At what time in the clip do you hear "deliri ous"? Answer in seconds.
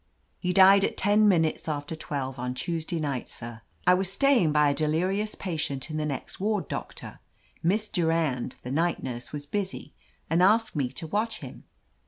4.73-5.35